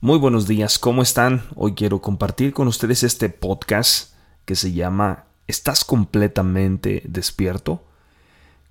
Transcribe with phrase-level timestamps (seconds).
[0.00, 1.42] Muy buenos días, ¿cómo están?
[1.56, 7.82] Hoy quiero compartir con ustedes este podcast que se llama ¿Estás completamente despierto?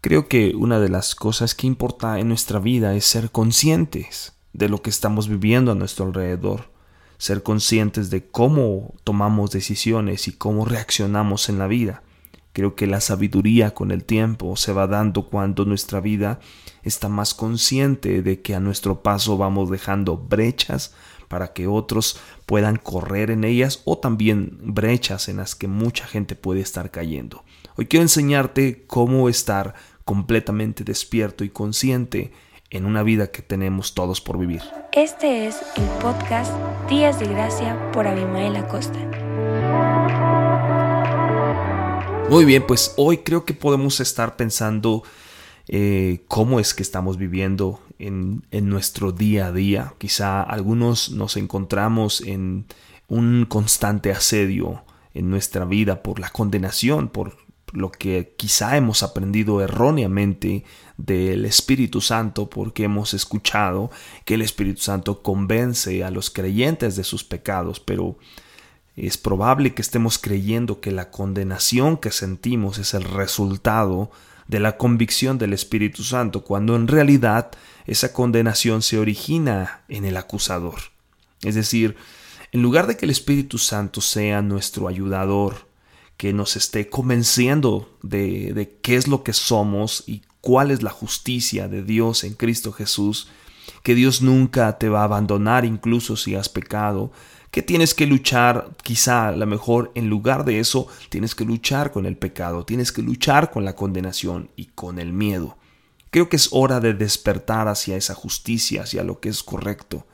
[0.00, 4.68] Creo que una de las cosas que importa en nuestra vida es ser conscientes de
[4.68, 6.70] lo que estamos viviendo a nuestro alrededor,
[7.18, 12.04] ser conscientes de cómo tomamos decisiones y cómo reaccionamos en la vida.
[12.58, 16.40] Creo que la sabiduría con el tiempo se va dando cuando nuestra vida
[16.82, 20.92] está más consciente de que a nuestro paso vamos dejando brechas
[21.28, 26.34] para que otros puedan correr en ellas o también brechas en las que mucha gente
[26.34, 27.44] puede estar cayendo.
[27.76, 32.32] Hoy quiero enseñarte cómo estar completamente despierto y consciente
[32.70, 34.62] en una vida que tenemos todos por vivir.
[34.90, 36.52] Este es el podcast
[36.90, 38.98] Días de Gracia por Abimael Acosta.
[42.30, 45.02] Muy bien, pues hoy creo que podemos estar pensando
[45.66, 49.94] eh, cómo es que estamos viviendo en, en, nuestro día a día.
[49.96, 52.66] Quizá algunos nos encontramos en
[53.08, 57.38] un constante asedio en nuestra vida por la condenación, por
[57.72, 60.64] lo que quizá hemos aprendido erróneamente
[60.98, 63.90] del Espíritu Santo porque hemos escuchado
[64.26, 68.18] que el Espíritu Santo convence a los creyentes de sus pecados, pero
[69.06, 74.10] es probable que estemos creyendo que la condenación que sentimos es el resultado
[74.48, 77.50] de la convicción del Espíritu Santo, cuando en realidad
[77.86, 80.78] esa condenación se origina en el acusador.
[81.42, 81.96] Es decir,
[82.50, 85.68] en lugar de que el Espíritu Santo sea nuestro ayudador,
[86.16, 90.90] que nos esté convenciendo de, de qué es lo que somos y cuál es la
[90.90, 93.28] justicia de Dios en Cristo Jesús,
[93.82, 97.10] que Dios nunca te va a abandonar incluso si has pecado,
[97.50, 101.92] que tienes que luchar, quizá a lo mejor en lugar de eso, tienes que luchar
[101.92, 105.56] con el pecado, tienes que luchar con la condenación y con el miedo.
[106.10, 110.06] Creo que es hora de despertar hacia esa justicia, hacia lo que es correcto.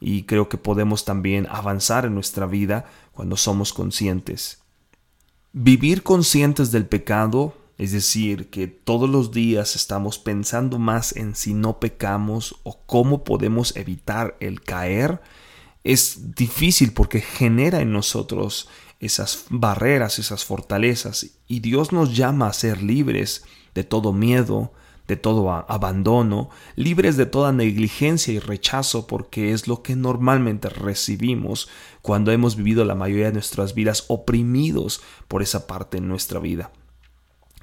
[0.00, 4.60] Y creo que podemos también avanzar en nuestra vida cuando somos conscientes.
[5.52, 11.54] Vivir conscientes del pecado, es decir, que todos los días estamos pensando más en si
[11.54, 15.22] no pecamos o cómo podemos evitar el caer,
[15.84, 22.52] es difícil porque genera en nosotros esas barreras, esas fortalezas, y Dios nos llama a
[22.52, 23.44] ser libres
[23.74, 24.72] de todo miedo,
[25.06, 31.68] de todo abandono, libres de toda negligencia y rechazo, porque es lo que normalmente recibimos
[32.02, 36.72] cuando hemos vivido la mayoría de nuestras vidas oprimidos por esa parte en nuestra vida.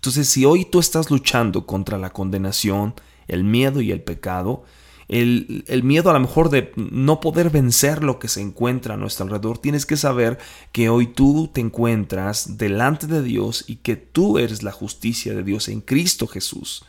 [0.00, 2.94] Entonces, si hoy tú estás luchando contra la condenación,
[3.28, 4.64] el miedo y el pecado,
[5.08, 9.24] el, miedo a lo mejor de no poder vencer lo que se encuentra a nuestro
[9.24, 10.38] alrededor, tienes que saber
[10.72, 15.42] que hoy tú te encuentras delante de Dios y que tú eres la justicia de
[15.42, 16.82] Dios en Cristo Jesús.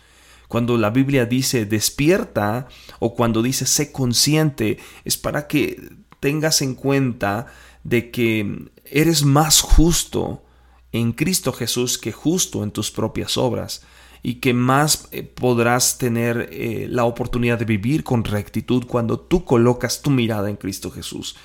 [0.47, 5.81] Cuando la Biblia dice despierta o cuando dice sé consciente, es para que
[6.21, 7.47] tengas en cuenta
[7.83, 10.43] de que eres más justo
[10.91, 13.81] en Cristo Jesús que justo en tus propias obras
[14.23, 19.45] y que más eh, podrás tener eh, la oportunidad de vivir con rectitud cuando tú
[19.45, 21.35] colocas tu mirada en Cristo Jesús.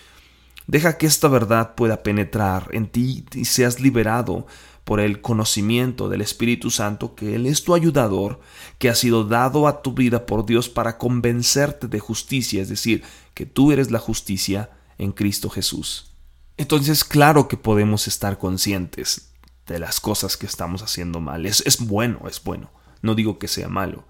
[0.67, 4.47] Deja que esta verdad pueda penetrar en ti y seas liberado
[4.85, 8.41] por el conocimiento del Espíritu Santo que Él es tu ayudador,
[8.79, 13.03] que ha sido dado a tu vida por Dios para convencerte de justicia, es decir,
[13.35, 16.13] que tú eres la justicia en Cristo Jesús.
[16.57, 19.33] Entonces, claro que podemos estar conscientes
[19.67, 21.47] de las cosas que estamos haciendo mal.
[21.47, 22.71] Es, es bueno, es bueno.
[23.03, 24.05] No digo que sea malo.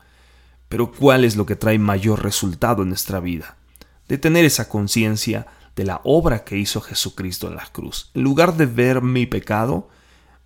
[0.69, 3.57] Pero ¿cuál es lo que trae mayor resultado en nuestra vida?
[4.09, 5.47] De tener esa conciencia
[5.77, 8.11] de la obra que hizo Jesucristo en la cruz.
[8.15, 9.89] En lugar de ver mi pecado,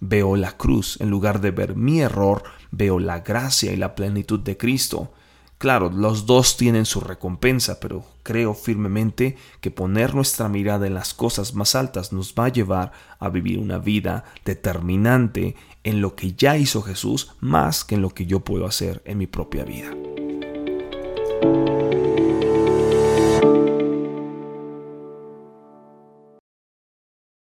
[0.01, 1.01] veo la cruz.
[1.01, 5.13] En lugar de ver mi error, veo la gracia y la plenitud de Cristo.
[5.61, 11.13] Claro, los dos tienen su recompensa, pero creo firmemente que poner nuestra mirada en las
[11.13, 16.33] cosas más altas nos va a llevar a vivir una vida determinante en lo que
[16.33, 19.91] ya hizo Jesús más que en lo que yo puedo hacer en mi propia vida.